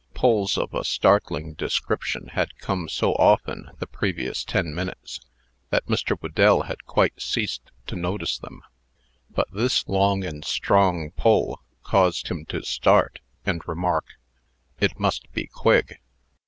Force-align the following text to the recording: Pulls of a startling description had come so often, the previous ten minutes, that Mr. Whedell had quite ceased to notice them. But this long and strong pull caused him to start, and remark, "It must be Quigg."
Pulls 0.15 0.57
of 0.57 0.73
a 0.73 0.83
startling 0.83 1.53
description 1.53 2.29
had 2.29 2.57
come 2.57 2.89
so 2.89 3.13
often, 3.17 3.69
the 3.77 3.85
previous 3.85 4.43
ten 4.43 4.73
minutes, 4.73 5.19
that 5.69 5.85
Mr. 5.85 6.17
Whedell 6.19 6.63
had 6.63 6.85
quite 6.87 7.21
ceased 7.21 7.69
to 7.85 7.95
notice 7.95 8.39
them. 8.39 8.63
But 9.29 9.51
this 9.53 9.87
long 9.87 10.23
and 10.25 10.43
strong 10.43 11.11
pull 11.11 11.61
caused 11.83 12.29
him 12.29 12.45
to 12.45 12.63
start, 12.63 13.19
and 13.45 13.61
remark, 13.67 14.07
"It 14.79 14.99
must 14.99 15.31
be 15.33 15.45
Quigg." 15.45 15.99